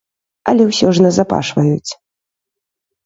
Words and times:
Але 0.53 0.63
ўсё 0.69 0.87
ж 0.97 1.05
назапашваюць. 1.07 1.91